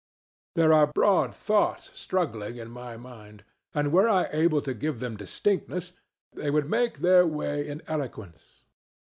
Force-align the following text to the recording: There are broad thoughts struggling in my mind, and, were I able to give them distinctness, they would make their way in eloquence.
There 0.55 0.73
are 0.73 0.87
broad 0.87 1.31
thoughts 1.35 1.91
struggling 1.93 2.57
in 2.57 2.71
my 2.71 2.97
mind, 2.97 3.43
and, 3.71 3.91
were 3.93 4.09
I 4.09 4.29
able 4.31 4.59
to 4.63 4.73
give 4.73 4.99
them 4.99 5.15
distinctness, 5.15 5.93
they 6.33 6.49
would 6.49 6.67
make 6.67 7.01
their 7.01 7.27
way 7.27 7.67
in 7.67 7.83
eloquence. 7.85 8.63